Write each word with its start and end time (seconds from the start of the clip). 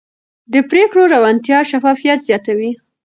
د 0.53 0.53
پرېکړو 0.69 1.01
روڼتیا 1.13 1.59
شفافیت 1.71 2.19
زیاتوي 2.27 2.71